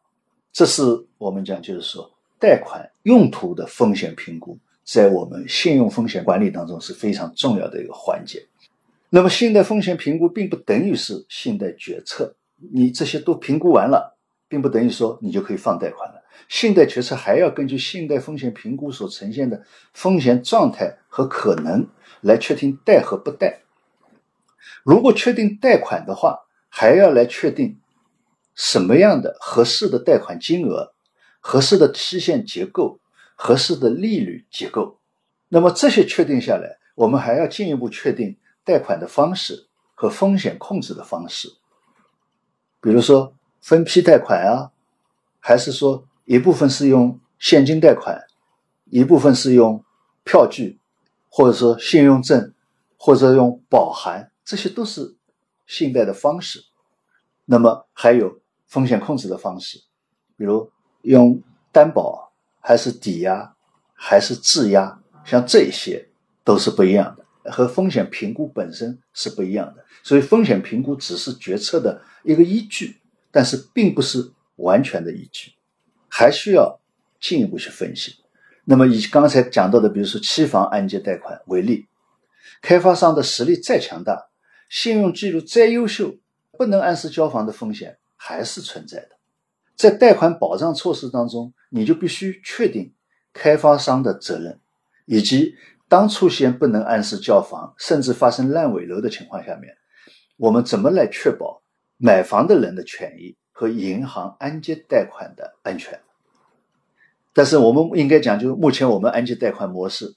[0.53, 0.83] 这是
[1.19, 8.47] 我们讲，就是说贷款用途的风险评估，在我们信用风险管理当中是非常重要的一个环节。
[9.11, 12.35] 那么，信贷风险评估并不等于是信贷决策，
[12.73, 14.17] 你这些都评估完了，
[14.49, 16.23] 并不等于说你就可以放贷款了。
[16.49, 21.87] 信贷决策还要根据信贷风险评估所呈现的风险状态和可能
[22.21, 23.61] 来确定贷和不贷。
[24.83, 26.39] 如果确定贷款的话，
[26.79, 27.81] 还要来确定
[28.55, 30.93] 什么样的合适的贷款金额、
[31.41, 33.01] 合适的期限结构、
[33.35, 34.99] 合适的利率结构。
[35.49, 41.49] 那么这些确定下来，我们还要进一步确定贷款的方式和风险控制的方式，
[42.83, 44.71] 比如说分批贷款啊，
[45.41, 46.07] 还是说？
[46.27, 48.27] 一部分是用现金贷款，
[48.91, 49.83] 一部分是用
[50.25, 50.79] 票据，
[51.31, 52.53] 或者说信用证，
[52.99, 55.15] 或者用保函，这些都是
[55.67, 56.65] 信贷的方式。
[57.45, 59.79] 那么还有风险控制的方式，
[60.37, 60.71] 比如
[61.03, 61.41] 用
[61.73, 63.55] 担保，还是抵押，
[63.95, 66.09] 还是质押，像这些
[66.43, 69.85] 都是不一样的，和风险评估本身是不一样的。
[70.03, 73.01] 所以风险评估只是决策的一个依据，
[73.31, 75.53] 但是并不是完全的依据。
[76.09, 76.81] 还需要
[77.21, 78.17] 进一步去分析。
[78.65, 81.87] 那么以刚才讲到的，比如说期房按揭贷款为例，
[82.63, 84.29] 开发商的实力再强大，
[84.69, 86.17] 信用记录再优秀，
[86.53, 89.11] 不能按时交房的风险还是存在的。
[89.77, 92.95] 在贷款保障措施当中，你就必须确定
[93.33, 94.59] 开发商的责任，
[95.05, 95.55] 以及
[95.89, 99.77] 当出现不能按时交房，甚至发生烂尾楼的情况下面，
[100.37, 101.63] 我们怎么来确保
[101.99, 106.01] 买房的人的权益和银行按揭贷款的安全？
[107.33, 110.15] 但是我们应该讲，就目前我们按揭贷款模式，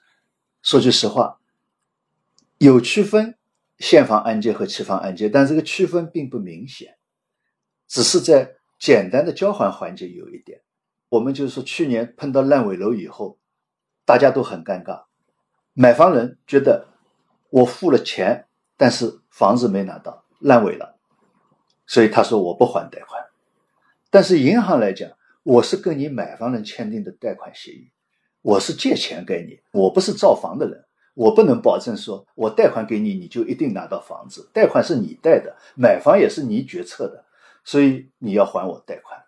[0.61, 1.37] 说句实话，
[2.59, 3.35] 有区分
[3.79, 6.97] 现房按揭和期房按揭，但这个区分并不明显，
[7.87, 10.61] 只是在简单的交还环节有一点。
[11.09, 13.39] 我们就是说，去年碰到烂尾楼以后，
[14.05, 15.05] 大家都很尴尬，
[15.73, 16.87] 买房人觉得
[17.49, 18.45] 我付了钱，
[18.77, 20.97] 但是房子没拿到，烂尾了，
[21.87, 23.23] 所以他说我不还贷款，
[24.11, 25.09] 但是银行来讲。
[25.41, 27.89] 我是跟你买房人签订的贷款协议，
[28.41, 30.85] 我是借钱给你，我不是造房的人，
[31.19, 34.49] 我不能保证说我贷款给你，你就一定拿到房子。
[34.53, 37.25] 贷款是你贷的，买房也是你决策的，
[37.65, 39.19] 所以你要还我贷款，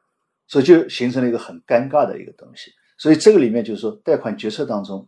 [0.48, 2.72] 所以就形成了一个很尴尬的一个东西。
[2.98, 5.06] 所以这个里面就是说，贷款决策当中，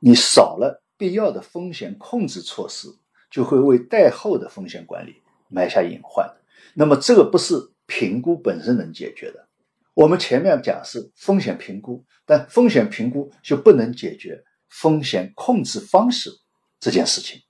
[0.00, 2.88] 你少了必要的风险控制措施，
[3.30, 6.30] 就会为贷后的风险管理埋下隐患。
[6.74, 7.54] 那么这个不是
[7.86, 9.48] 评估本身能解决的。
[9.94, 16.30] 我们前面讲是风险评估，但风险评估就不能解决风险控制方式
[16.78, 17.42] 这件事情。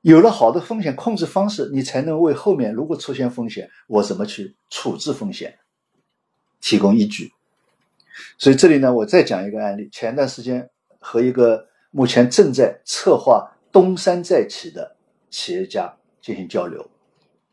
[0.00, 5.58] 有了好的风险控制方式，你才能为后面如果出现风险，我怎么去处置风险
[6.60, 7.32] 提供依据。
[8.38, 9.88] 所以这里呢，我再讲一个案例。
[9.90, 14.96] 前段时间和一个目前正在策划东山再起的
[15.30, 16.88] 企业家进行交流。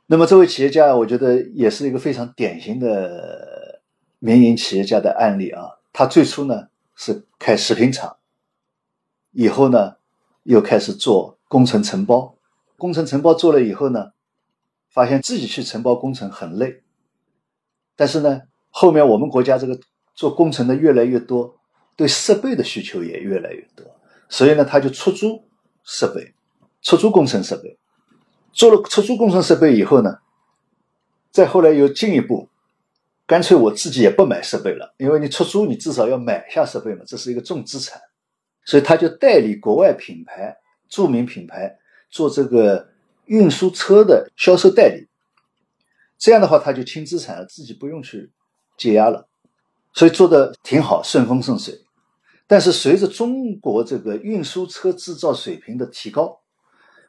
[0.06, 3.82] 那么这位企业家，我觉得也是一个非常典型的
[4.20, 5.64] 民营企业家的案例啊。
[5.92, 8.16] 他最初呢是开食品厂，
[9.36, 9.98] 以后呢
[10.44, 12.36] 又开始做工程承包。
[12.78, 14.12] 工程承包做了以后呢，
[14.90, 16.82] 发现自己去承包工程很累。
[17.96, 19.80] 但是呢，后面我们国家这个
[20.14, 21.58] 做工程的越来越多，
[21.96, 23.86] 对设备的需求也越来越多，
[24.28, 25.46] 所以呢，他就出租
[25.84, 26.34] 设备，
[26.82, 27.78] 出租工程设备。
[28.52, 30.20] 做了出租工程设备以后呢，
[31.32, 32.50] 再后来又进一步，
[33.26, 38.02] 干脆我自己也不买设备了，因为你出租，你至少要买下设备嘛，这是一个重资产，
[38.66, 40.58] 所以他就代理国外品牌、
[40.90, 41.78] 著名品牌
[42.10, 42.90] 做这个
[43.26, 45.08] 运输车的销售代理。
[46.18, 48.32] 这样的话，他就轻资产了，自己不用去
[48.78, 49.28] 解压了，
[49.94, 51.82] 所以做的挺好，顺风顺水。
[52.48, 56.42] 但是随着中国这个运输车制造水平的提高，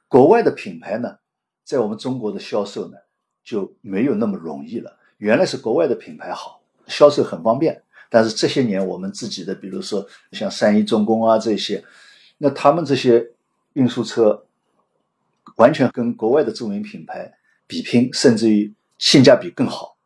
[0.08, 1.18] 国外的品牌呢，
[1.64, 2.96] 在我们中国的销售呢
[3.44, 4.98] 就没有那么容易了。
[5.18, 11.84] 原来是国外的品牌好，销售很方便，但是这些年我们自己的，比如说像三一重工啊这些，
[12.38, 13.32] 那他们这些
[13.74, 14.44] 运输车
[15.56, 17.32] 完全跟国外的著名品牌
[17.66, 18.72] 比拼，甚至于。
[18.98, 19.98] 性价比更好，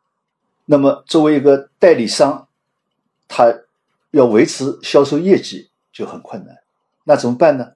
[0.65, 2.49] 那么作为一个代理商，
[3.25, 3.61] 他
[4.09, 6.57] 要维持销售业绩就很困难。
[7.05, 7.71] 那怎么办呢？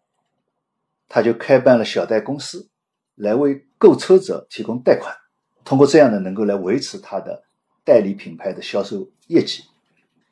[1.08, 2.68] 他就开办了小贷公司，
[3.16, 5.16] 来为购车者提供贷款，
[5.64, 7.46] 通过这样呢，能够来维持他的
[7.86, 9.64] 代理品牌的销售业绩。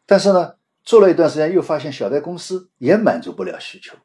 [0.06, 3.96] 但是呢，做了一段时间，又发现小贷公司也满足不了需求。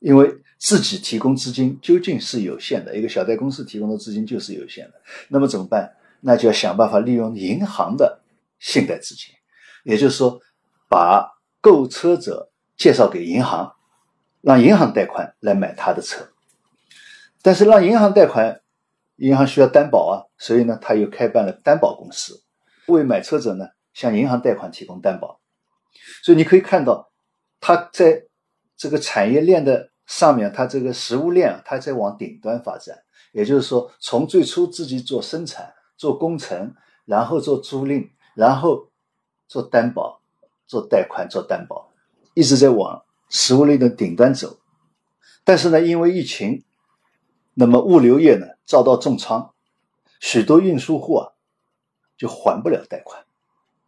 [0.00, 4.94] 因为自己提供资金究竟是有限的，一个小贷公司提供的资金就是有限的，
[5.28, 5.92] 那么怎么办？
[6.20, 8.20] 那就要想办法利用银行的
[8.60, 9.34] 信贷资金，
[9.82, 10.40] 也就是说，
[10.88, 13.74] 把购车者介绍给银行，
[14.40, 16.28] 让银行贷款来买他的车。
[17.42, 18.60] 但是让银行贷款，
[19.16, 22.40] 银行需要担保啊，所以呢，他又开办了担保公司，
[22.86, 23.66] 为买车者呢
[23.98, 25.40] 向银行贷款提供担保。
[26.22, 27.10] 所以你可以看到，
[27.58, 28.24] 它在。
[28.80, 32.96] 这个产业链的上面，它这个食物链，它在往顶端发展。
[33.32, 38.88] 也就是说，从最初自己做生产、做工程，然后做租赁，然后
[39.48, 40.22] 做担保、
[40.68, 41.90] 做贷款、做担保，
[42.34, 44.60] 一直在往食物链的顶端走。
[45.42, 46.62] 但是呢，因为疫情，
[47.54, 49.54] 那么物流业呢遭到重创，
[50.20, 51.32] 许多运输户啊
[52.16, 53.24] 就还不了贷款，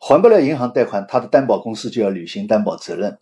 [0.01, 3.19] 还不了银行贷款，他的担保公司就要履行担保责任。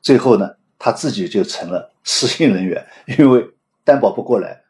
[0.00, 2.86] 最后呢，他自己就成了失信人员，
[3.18, 3.50] 因为
[3.84, 4.62] 担保不过来。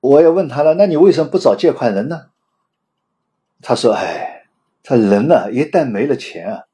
[0.00, 2.26] 我也问他了，那你为什么不找借款人呢？
[3.62, 4.46] 他说：“哎，
[4.82, 6.64] 他人呢，一旦没了钱啊，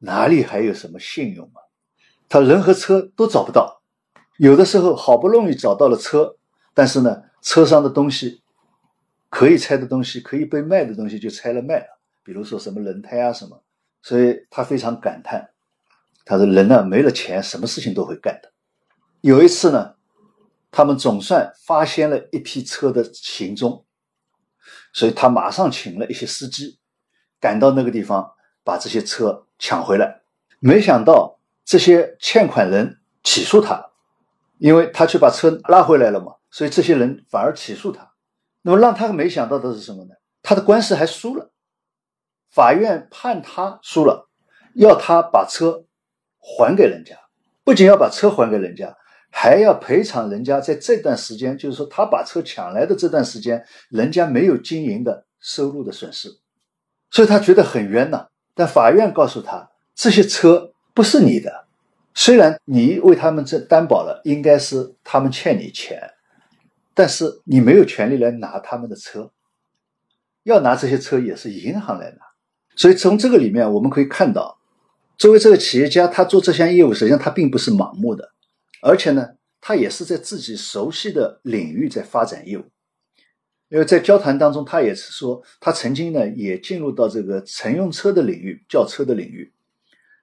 [0.00, 1.62] 哪里还有什么信用啊？
[2.28, 3.82] 他人和车都找不到。
[4.38, 6.36] 有的时候好不容易找到了车，
[6.74, 8.42] 但是呢，车上的东西
[9.30, 11.95] 可以拆的东西，可以被卖的东西就拆了卖了，
[12.26, 13.62] 比如说什么轮胎啊什么。
[14.02, 15.48] 所以他非常感叹。”
[16.26, 18.52] 他说：“人呢，没了钱，什么事情都会干的。
[19.20, 19.94] 有一次呢，
[20.70, 23.84] 他们总算发现了一批车的行踪，
[24.92, 26.78] 所以他马上请了一些司机，
[27.40, 30.22] 赶到那个地方，把这些车抢回来。
[30.58, 33.90] 没想到这些欠款人起诉他，
[34.58, 38.12] 因为他去把车拉回来了嘛，所以这些人反而起诉他。
[38.62, 40.14] 那么让他没想到的是什么呢？
[40.42, 41.52] 他的官司还输了，
[42.56, 44.30] 法院判他输了，
[44.74, 45.84] 要他把车。”
[46.48, 47.16] 还给人家，
[47.64, 48.96] 不仅要把车还给人家，
[49.32, 56.28] 还要赔偿人家在这段时间，就是说他把车抢来的这段时间，人家没有经营的收入的损失，
[57.10, 58.28] 所以他觉得很冤呐。
[58.54, 61.66] 但法院告诉他，这些车不是你的，
[62.14, 66.00] 虽然你为他们这担保了，应该是他们欠你钱，
[66.94, 69.32] 但是你没有权利来拿他们的车，
[70.44, 72.35] 要拿这些车也是银行来拿。
[72.76, 74.58] 所以从这个里面我们可以看到。
[75.18, 78.32] 作为这个企业家，他做这项业务，实际上他并不是盲目的，
[78.82, 79.30] 而且呢，
[79.62, 82.64] 他也是在自己熟悉的领域在发展业务。
[83.70, 89.50] 因为在交谈当中，他也是说，他曾经呢也进入到这个乘用车的领域、轿车的领域，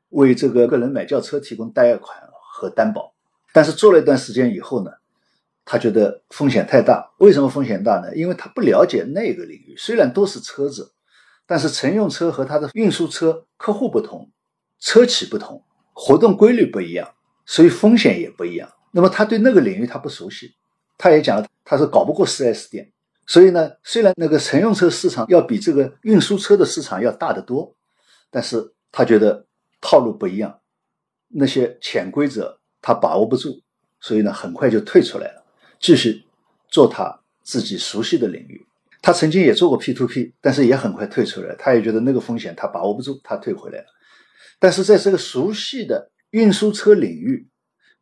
[0.10, 2.16] 为这个个人买轿车提供贷款
[2.54, 3.16] 和担保。
[3.52, 4.92] 但是做了一段时间以后呢，
[5.66, 7.12] 他觉得风险太大。
[7.18, 8.16] 为什么风险大呢？
[8.16, 9.74] 因为他不了解那个领域。
[9.76, 10.92] 虽然都是车子，
[11.46, 14.30] 但是乘用车和他的运输车客户不同。
[14.80, 17.14] 车企不同，活动规律不一样，
[17.46, 18.70] 所以风险也不一样。
[18.92, 20.54] 那么他对那个领域他不熟悉，
[20.98, 22.92] 他也讲了，他说搞不过 4S 店。
[23.26, 27.74] 所以呢，虽然那个乘用车市场要比这个运输车的市场要大得多，
[28.30, 29.46] 但是他觉得
[29.80, 30.60] 套路不一样，
[31.30, 33.62] 那些潜规则他把握不住，
[34.02, 35.46] 所以呢，很快就退出来了，
[35.80, 36.26] 继续
[36.68, 38.66] 做他自己熟悉的领域。
[39.04, 43.86] 他曾经也做过 P to P，但是也很快退出来，他也觉得那个风险他把握不住，他退回来了。
[44.60, 47.50] 但是在这个熟悉的运输车领域，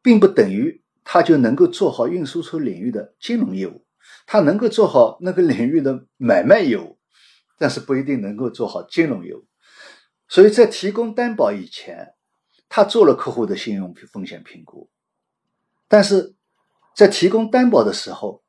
[0.03, 3.83] 并不等于他就能够做好运输车领域的金融业务，
[4.27, 6.99] 他能够做好那个领域的买卖业务，
[7.57, 9.47] 但是不一定能够做好金融业务。
[10.27, 12.13] 所以在提供担保以前，
[12.69, 14.87] 他做了客户的信用风险评估，
[15.87, 16.35] 但是
[16.95, 18.43] 在提供担保的时候，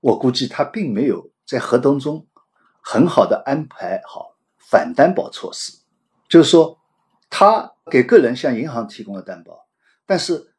[0.00, 2.26] 我估计他并没有在合同中
[2.82, 5.78] 很好的安排好反担保措施。
[6.28, 6.78] 就是说，
[7.30, 9.66] 他给个人向银行提供了担保，
[10.04, 10.52] 但是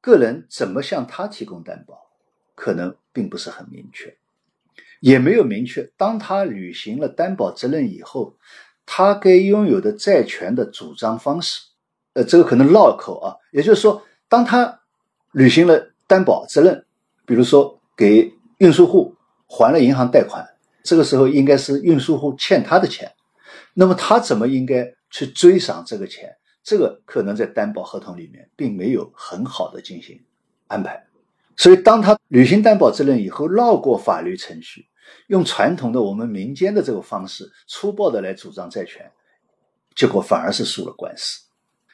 [0.00, 2.10] 个人怎么向他提供担保，
[2.54, 4.16] 可能并不是很明确，
[5.00, 8.36] 也没有明确当他履行了担保责任以后。
[8.84, 11.60] 他该拥有的债权的主张方式，
[12.14, 13.36] 呃，这个可能绕口啊。
[13.52, 14.80] 也就是说，当他
[15.30, 16.84] 履行了担保责任，
[17.24, 19.16] 比如说给运输户
[19.52, 20.48] 还了银行贷款，
[20.82, 23.12] 这个时候应该是运输户欠他的钱，
[23.74, 26.34] 那么他怎么应该去追偿这个钱？
[26.64, 30.18] 这个可能在担保合同里面并没有很好的进行
[30.68, 31.04] 安排。
[31.54, 34.86] 所以，当他履行担保责任以后，绕过法律程序。
[35.26, 39.10] 用传统的我们民间的这个方式，粗暴的来主张债权，
[39.94, 41.42] 结果反而是输了官司。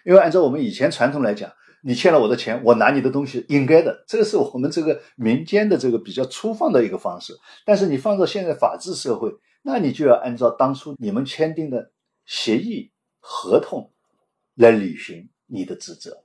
[0.04, 1.50] 因为按照我们以前传统来讲，
[1.82, 7.32] 你欠了我的钱，我拿你的东西应该的，这个是我们这个民间的这个比较粗放的一个方式。
[7.64, 11.90] 但是你放到现在法治社会，那你就要按照当初你们签订的
[12.24, 13.90] 协议合同
[14.54, 16.24] 来履行你的职责。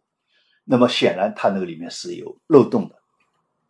[0.63, 2.95] 那么显然，他那个里面是有漏洞的。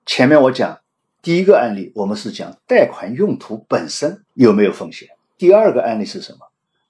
[0.05, 0.79] 前面我讲。
[1.21, 5.07] 第一个案例，我们是讲贷款用途本身有没有风险。
[5.37, 6.39] 第二个案例是什么？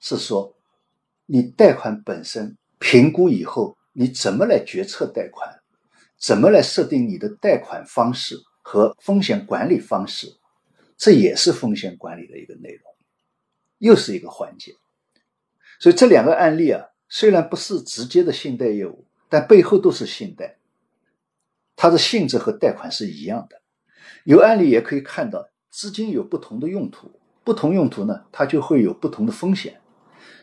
[0.00, 0.56] 是说
[1.24, 5.60] 你贷款本身评估以后，你怎么来决策贷款，
[6.18, 10.36] 怎么来设定你的贷款方式和风险管理方式，
[10.96, 12.82] 这也是风险管理的一个内容，
[13.78, 14.74] 又是一个环节。
[15.78, 20.58] 所以这两个案例啊，虽然不是直接的信贷业务，但背后都是信贷，
[21.76, 23.62] 它的性质和贷款是一样的。
[24.24, 29.80] 有案例也可以看到，资金有不同的用途，不同用途呢，它就会有不同的风险，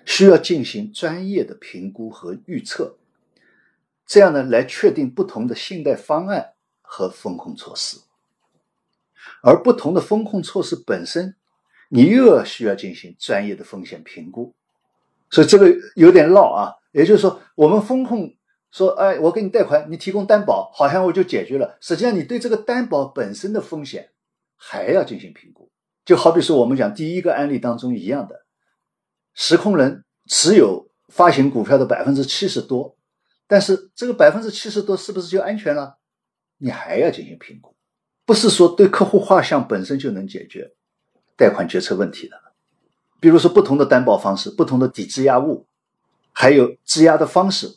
[0.05, 2.97] 需要进行专业的评估和预测，
[4.11, 7.97] 这样呢，来确定不同的信贷方案和风控措施。
[9.41, 11.33] 而不同的风控措施本身，
[11.87, 14.53] 你又要需要进行专业的风险评估，
[15.29, 16.75] 所以这个有点绕啊。
[16.91, 18.33] 也就是说，我们风控。
[18.69, 21.77] 说，哎，我给你贷款，你提供担保，好像我就解决了。
[21.81, 24.11] 实际上，你对这个担保本身的风险
[24.57, 25.69] 还要进行评估。
[26.05, 28.45] 就好比说，我们讲第一个案例当中一样的，
[29.33, 32.95] 实控人持有发行股票的百分之七十多，
[33.51, 35.97] 但是这个百分之七十多是不是就安全了？
[36.57, 37.75] 你还要进行评估，
[38.25, 40.71] 不是说对客户画像本身就能解决
[41.35, 42.41] 贷款决策问题的。
[43.19, 45.67] 比如说，不同的担保方式，不同的抵质押物，
[46.31, 47.67] 还有质押的方式。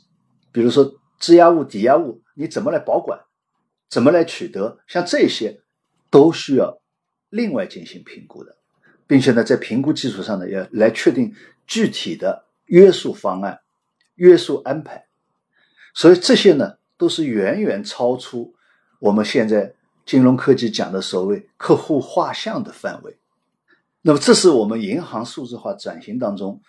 [0.53, 3.19] 比如说，质押物、抵押物，你怎么来保管？
[3.89, 4.79] 怎么来取得？
[4.87, 5.61] 像这些，
[6.09, 6.81] 都需要
[7.31, 8.57] 另外进行评估的，
[9.09, 11.35] 并且呢，在评估基础上呢，要来确定
[11.67, 13.59] 具体的约束方案、
[14.15, 15.09] 约束安排。
[15.95, 18.53] 所以这些呢，都是远远超出
[19.01, 19.73] 我们现在
[20.05, 23.17] 金融科技讲的所谓客户画像的范围。
[24.03, 26.61] 那么，这是我们银行数字化转型当中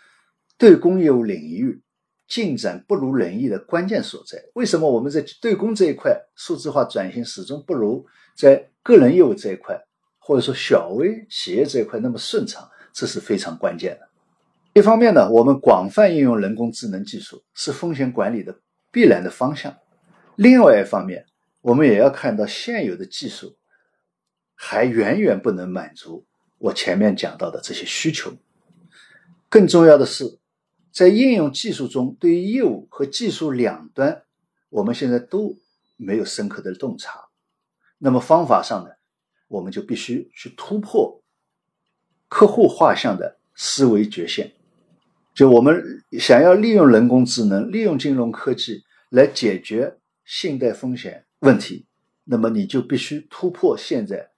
[0.58, 1.82] 对公业务领域。
[2.28, 8.04] 进展不如人意的关键所在，为什么我们在对公这一块数字化转型始终不如
[8.36, 9.80] 在个人业务这一块，
[10.18, 12.68] 或者说小微企业这一块那么顺畅？
[12.92, 14.10] 这是非常关键的。
[14.74, 18.60] 一方面呢，我们广泛应用人工智能技术是风险管理的
[18.96, 19.74] 必然的方向；
[20.38, 21.26] 另外一方面，
[21.60, 23.58] 我们也要看到现有的技术
[24.54, 26.26] 还远远不能满足
[26.60, 28.32] 我前面讲到的这些需求。
[29.50, 30.40] 更重要的是。
[30.94, 34.24] 在应用技术中，对于业务和技术两端，
[34.70, 35.58] 我们现在都
[35.98, 37.26] 没有深刻的洞察。
[37.98, 38.92] 那么方法上呢，
[39.50, 41.22] 我们就必须去突破
[42.30, 44.54] 客户画像的思维局限。
[45.34, 45.84] 就我们
[46.18, 48.85] 想要利用人工智能、利用金融科技
[49.16, 51.88] 来解决信贷风险问题，
[52.26, 54.30] 那么你就必须突破现在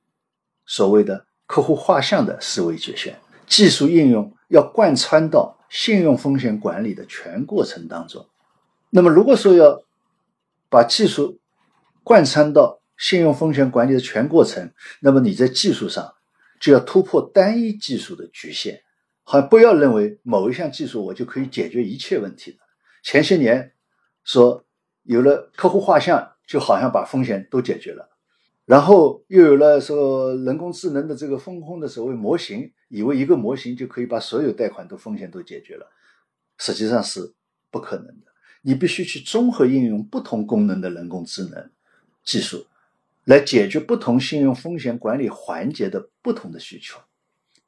[0.66, 3.20] 所谓的客户画像的思维局限。
[3.46, 5.56] 技术应用要贯穿到。
[5.70, 8.26] 信用风险管理的全过程当中，
[8.90, 9.84] 那么如果说要
[10.70, 11.42] 把技术
[12.06, 14.72] 贯穿到信用风险管理的全过程，
[15.02, 16.16] 那么你在技术上
[16.62, 18.82] 就要突破单一技术的局限，
[19.24, 22.60] 好，不要认为某一项技术我就可以解决一切问题的。
[23.04, 23.74] 前些年
[24.24, 24.64] 说
[25.08, 28.10] 有了客户画像，就好像把风险都解决了。
[28.66, 35.90] 然后又有了说人工智能的这个风控的所谓模型，以为一个模型就可以把所有贷款的风险都解决了，
[36.58, 37.34] 实际上是
[37.72, 38.28] 不可能的。
[38.62, 41.70] 你必须去综合应用不同功能的人工智能
[42.26, 42.68] 技术，
[43.24, 47.00] 来解决不同信用风险管理环节的不同的需求，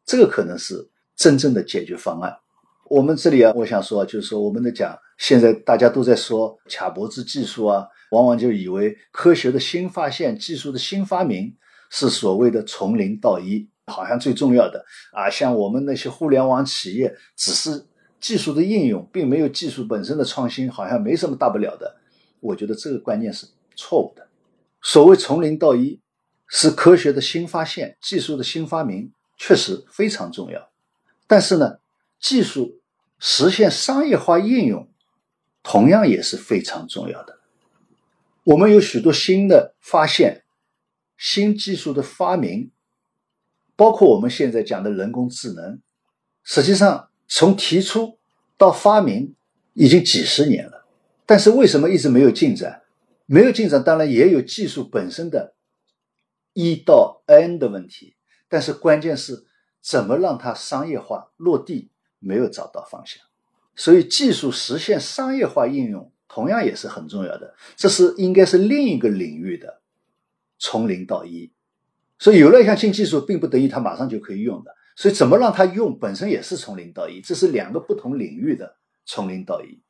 [0.04, 2.38] 这个可能是真正的解决方案。
[2.90, 7.88] 我们这里啊，我想说，就是说我们的讲，现在大家都在说卡脖子技术啊。
[8.12, 11.56] 往往就以为科学的新发现、技术的新发明
[11.92, 15.30] 是所谓的从零到一，好像最重要的啊。
[15.30, 17.86] 像我们那些互联网企业，只是
[18.20, 21.98] 技术的应用，并没有技术本身的创新，好像没什么大不了的。
[22.40, 24.28] 我觉得这个观念是错误的。
[24.82, 26.00] 所谓从零到一，
[26.48, 30.68] 是科学的新发现、技术的新发明，确实非常重要。
[31.28, 31.78] 但是呢，
[32.20, 32.79] 技术
[33.20, 34.90] 实现商业化应用，
[35.62, 37.40] 同样也是非常重要的。
[38.44, 40.44] 我们有许多新的发现、
[41.18, 42.72] 新技术的发明，
[43.76, 45.82] 包括我们现在讲的人工智能，
[46.44, 48.18] 实际上从提出
[48.58, 49.36] 到发明
[49.74, 50.88] 已经几十年了。
[51.26, 52.82] 但是为什么一直没有进展？
[53.26, 55.54] 没有进展，当然也有技术本身的
[56.54, 58.16] 一到 N 的问题。
[58.48, 59.46] 但是关键是
[59.80, 63.24] 怎么让它商业化落地，没有找到方向。
[63.76, 66.12] 所以技术实现商业化应用。
[66.32, 69.82] 同样也是很重要的，这是应该是另一个领域的
[70.60, 71.52] 从零到一，
[72.20, 79.82] 所以有了一项新技术，并不等于它马上就可以用的，所以怎么让它用，本身也是从零到一，这是两个不同领域的从零到一，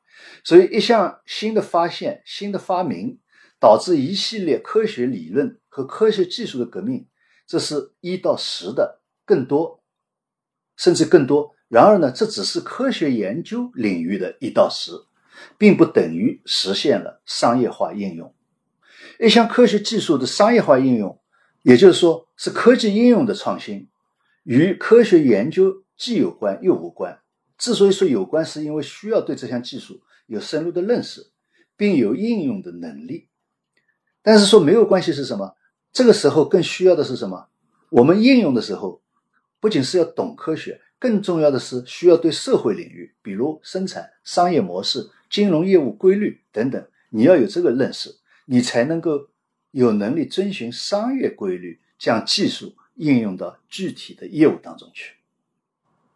[0.46, 3.20] 所以一项新的发现、新的发明，
[3.60, 7.06] 导致一系列科学理论和科学技术的革命，
[7.46, 9.84] 这是一到十的更多，
[10.78, 11.54] 甚至更多。
[11.70, 14.92] 然而呢，这只是科学研究领域的一到十。
[15.58, 18.34] 并不等于实现了商业化应用。
[19.20, 21.18] 一项科学技术的商业化应用，
[21.64, 23.88] 也就是说是科技应用的创新，
[24.44, 27.20] 与科学研究既有关又无关。
[27.58, 31.32] 之所以说有关，是因为需要对这项技术有深入的认识，
[31.76, 33.30] 并有应用的能力。
[34.22, 35.56] 但是说没有关系是什么？
[35.92, 37.48] 这个时候更需要的是什么？
[37.90, 39.02] 我们应用的时候，
[39.60, 45.10] 不仅是要懂科学，更重要的是需要对社会领域，比如生产、商业模式。
[45.30, 48.16] 金融业务规律等等，你要有这个认识，
[48.48, 49.28] 你才能够
[49.70, 55.14] 有能力遵循商业规律，将技术应用到具体的业务当中去。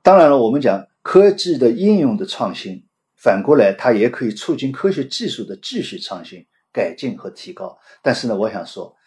[0.02, 2.84] 当然了，我们讲科技的应用的创新，
[3.16, 7.78] 反过来它也可以促进科学技术的继续创新、改进和提高。
[8.02, 8.98] 但是呢，我想说，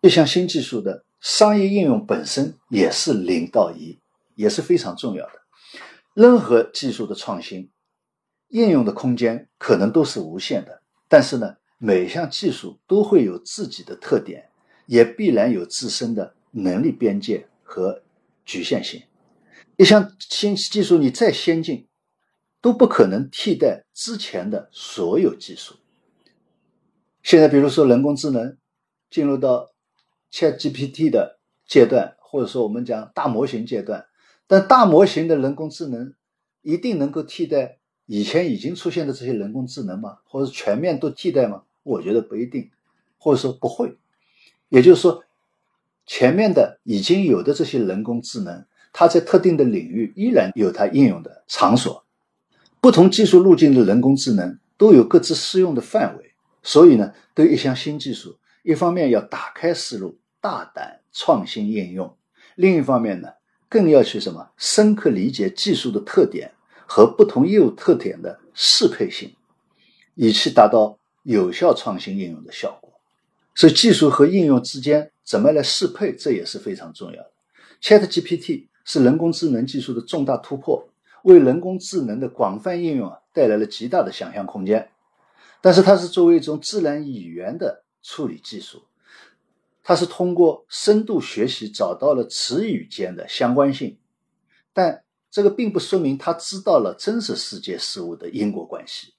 [0.00, 3.98] 一项新技术的商业应用本身也是零到一，
[4.40, 5.32] 也是非常重要的。
[6.14, 7.70] 任何技术的创新。
[8.52, 14.50] 应用的空间可能都是无限的，但是呢，每项技术都会有自己的特点，
[14.86, 18.02] 也必然有自身的能力边界和
[18.44, 19.04] 局限性。
[19.76, 21.86] 一项新技术你再先进，
[22.60, 25.76] 都不可能替代之前的所有技术。
[27.22, 28.58] 现在，比如说人工智能
[29.08, 29.70] 进入到
[30.32, 31.38] ChatGPT 的
[31.68, 34.06] 阶段，或者说我们讲大模型阶段，
[34.50, 36.12] 但大模型的人工智能
[36.62, 37.78] 一定能够替代？
[38.06, 40.18] 以前已经出现的这些人工智能吗？
[40.24, 41.62] 或者全面都替代吗？
[41.84, 42.68] 我觉得不一定，
[43.16, 43.96] 或者说不会。
[44.68, 45.22] 也就是说，
[46.04, 52.04] 前面的已经有的这些人工智能，它在特定的领域依然有它应用的场所。
[52.80, 56.32] 不同技术路径的人工智能都有各自适用的范围。
[56.64, 62.16] 所以呢，对一项新技术，一方面要打开思路，大胆创新应用；
[62.56, 63.28] 另一方面呢，
[63.70, 66.52] 更要去什么深刻理解技术的特点。
[66.92, 69.32] 和不同业务特点的适配性，
[70.16, 72.92] 以期达到有效创新应用的效果。
[73.54, 77.30] 所以，技术和应用之间怎么来适配，这也是非常重要的。
[77.80, 80.84] ChatGPT 是人工智能技术的重大突破，
[81.22, 84.90] 为人工智能的广泛应用啊带来了极大的想象空间。
[85.60, 88.82] 但是，它是作为一种自然语言的处理技术，
[89.82, 93.98] 它是通过深度学习找到了词语间的相关性，
[94.72, 95.04] 但。
[95.32, 99.14] 这个并不说明他知道了真实世界事物的因果关系。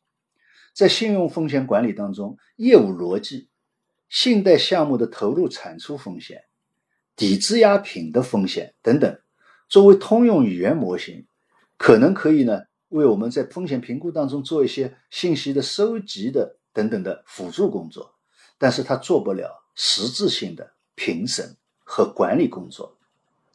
[0.73, 3.47] 在信用风险管理当中，业务逻辑、
[4.09, 6.43] 信贷项目的投入产出风险、
[7.15, 9.21] 抵质押品的风险等等，
[9.69, 11.25] 作为通用语言模型，
[11.77, 18.13] 可能可以呢为我们在风险评估当中做一些信息的收集的等等的辅助工作，
[18.57, 22.97] 但是它做不了实质性的评审和管理工作。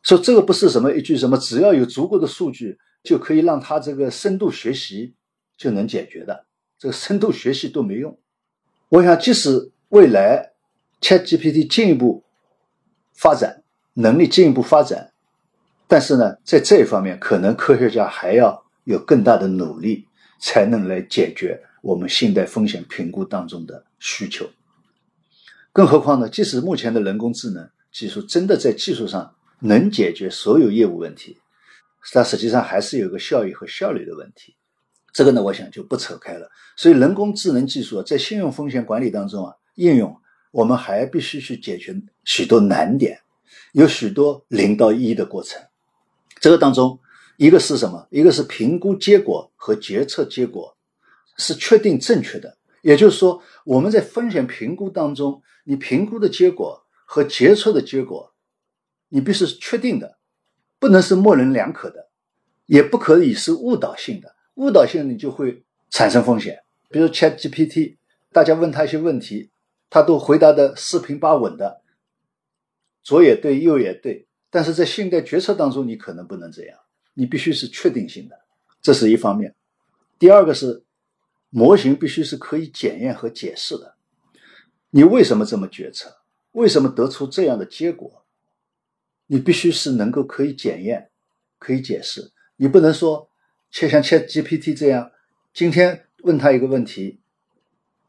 [0.03, 5.15] 说这个不是什么一句什么，只要有足够的数据就可以让他这个深度学习
[5.57, 6.47] 就能解决的，
[6.79, 8.17] 这个深度学习都没用。
[8.89, 10.53] 我想，即使未来
[11.01, 12.23] ChatGPT 进一步
[13.15, 13.65] 发展，
[13.95, 15.13] 能力进一步发展，
[15.89, 20.07] 但是呢，在这一方面，可能科学家还要有更大的努力，
[20.39, 24.49] 才能来解决我们信贷风险评估当中的需求。
[25.77, 31.37] 更何况呢，即使目前的人工智能技术真的在技术上能解决所有业务问题，
[32.15, 34.57] 它实际上还是有个效益和效率的问题。
[35.13, 36.51] 这个呢，我想就不扯开了。
[36.79, 40.17] 所以，人工智能技术在信用风险管理当中啊，应用
[40.51, 43.21] 我们还必须去解决许多难点，
[43.73, 45.61] 有许多零到一的过程。
[46.41, 46.99] 这个当中，
[47.37, 48.09] 一个是什么？
[48.11, 50.75] 一个是评估结果和决策结果
[51.37, 52.57] 是确定正确的。
[52.81, 58.33] 也就是说，我们在风险评估当中，你评估的结果和决策的结果，
[59.09, 60.17] 你必须是确定的，
[60.79, 62.09] 不能是模棱两可的，
[62.67, 64.37] 也不可以是误导性的。
[64.55, 67.97] 误导性你就会产生风险，比如 Chat GPT，
[68.33, 69.51] 大家问他一些问题，
[69.91, 71.83] 他都回答的四平八稳的，
[73.03, 74.29] 左也对，右也对。
[74.49, 76.79] 但是在信贷决策当中，你可能不能这样，
[77.15, 78.39] 你必须是确定性的，
[78.81, 79.55] 这是一方面。
[80.17, 80.85] 第二个是
[81.51, 83.96] 模型必须是可以检验和解释的，
[84.91, 86.19] 你为什么这么决策？
[86.53, 88.25] 为什么得出这样的结果？
[89.27, 91.11] 你必须是能够可以检验、
[91.59, 93.29] 可以解释，你不能说。
[93.69, 95.11] 却像 Chat GPT 这样，
[95.53, 97.21] 今天问他一个问题，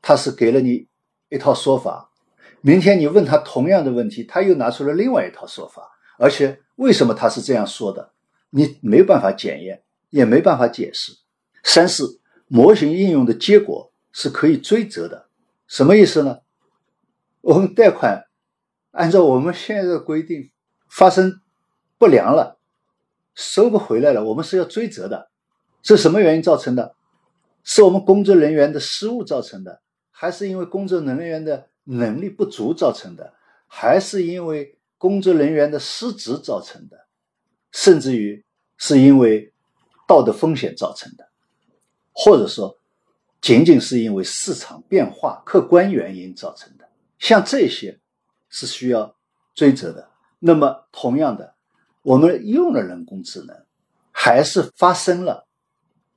[0.02, 0.88] 他是给了你
[1.30, 2.12] 一套说法；
[2.62, 6.00] 明天你问他同样的问题，他又拿出了另外一套说法。
[6.20, 8.12] 而且为什么他是这样说的，
[8.52, 11.12] 你没办法检验，也没办法解释。
[11.64, 12.04] 三是
[12.48, 15.28] 模型应用的结果是可以追责的，
[15.68, 16.40] 什么意思呢？
[17.48, 18.26] 我们贷款
[18.92, 20.52] 按照我们现在的规定
[20.90, 21.40] 发生
[21.98, 22.60] 不良了，
[23.36, 25.30] 收不回来了，我们是要追责的。
[25.82, 26.94] 是什么原因造成的？
[27.64, 29.82] 是我们工作人员的失误造成的，
[30.12, 33.34] 还是因为工作人员的能力不足造成的，
[33.66, 37.08] 还是因为工作人员的失职造成的，
[37.72, 38.44] 甚至于
[38.76, 39.54] 是因为
[40.06, 41.30] 道德风险造成的，
[42.12, 42.78] 或者说
[43.40, 46.77] 仅仅是因为市场变化客观原因造成的？
[47.20, 48.00] 像这些
[48.50, 49.16] 是需要
[49.54, 50.10] 追责的。
[50.40, 51.56] 那么，同样的，
[52.02, 53.56] 我们用了人工智能，
[54.12, 55.48] 还是发生了。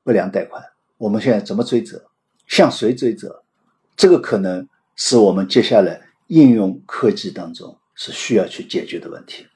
[0.02, 0.64] 不良贷款，
[0.96, 2.10] 我们现在怎么追责？
[2.46, 3.44] 向谁追责？
[3.96, 9.46] 这个可能是我们接下来应用科技当中是需要去解决的问题，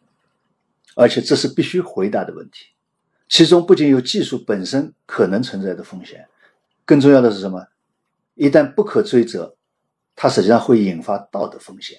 [0.95, 2.67] 而且这是必须回答的问题。
[3.29, 6.29] 其中不仅有技术本身可能存在的风险，
[6.85, 7.67] 更重要的是什么？
[8.35, 9.57] 一旦不可追责，
[10.17, 11.99] 它实际上会引发道德风险。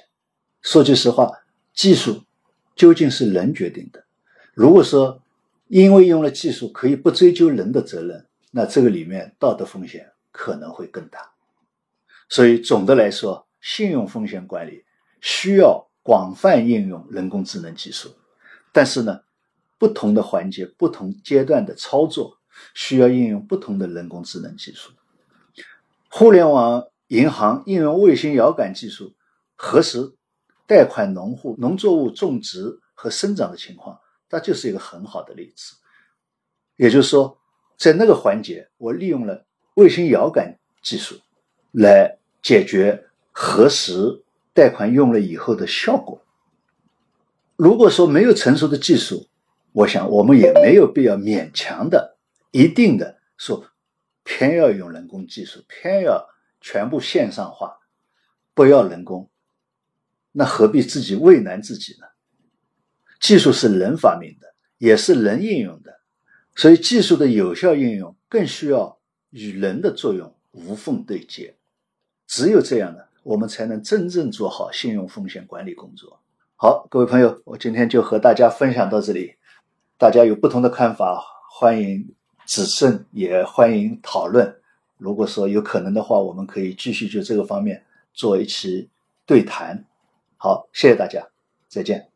[0.61, 1.31] 说句实话，
[1.73, 2.23] 技术
[2.75, 4.03] 究竟是人决定的。
[4.53, 5.21] 如果说
[5.67, 11.19] 因为用了技术可以不追究人的责任，那这个里面道德风险可能会更大，
[12.29, 14.85] 所以总的来说，信用风险管理
[15.21, 18.09] 需要广泛应用人工智能技术，
[18.71, 19.21] 但是呢，
[19.77, 22.37] 不同的环节、不同阶段的操作
[22.73, 24.91] 需要应用不同的人工智能技术。
[26.09, 29.15] 互联网银行应用卫星遥感技术
[29.55, 30.15] 核实
[30.67, 33.99] 贷款农户农作物种植和生长的情况，
[34.29, 35.75] 它就是一个很好的例子。
[36.75, 37.37] 也就是说。
[37.77, 41.19] 在那个环节，我利用了卫星遥感技术
[41.73, 43.03] 来解决
[43.33, 46.23] 核实贷款用了以后的效果。
[47.57, 49.27] 如果说没有成熟的技术，
[49.73, 52.17] 我想我们也没有必要勉强的、
[52.51, 53.65] 一定的说
[54.23, 56.25] 偏要用人工技术，偏要
[56.65, 57.77] 全部线上化，
[58.55, 59.29] 不要人工，
[60.31, 62.07] 那何必自己为难自己呢？
[63.19, 66.01] 技术是人发明的，也是人应用的。
[66.55, 68.97] 所以，技术的有效应用更需要
[69.29, 71.55] 与人的作用无缝对接。
[72.25, 76.19] 只有这样呢，我们才能真正做好信用风险管理工作。
[76.55, 79.35] 好，各位朋友，我今天就和大家分享到这里。
[79.99, 82.15] 大家有不同的看法，欢迎
[82.47, 84.59] 指正，也欢迎讨论。
[84.97, 88.89] 如果说有可能的话，我们可以继续就这个方面做一期
[89.25, 89.85] 对谈。
[90.37, 91.27] 好，谢谢大家，
[91.67, 92.14] 再见。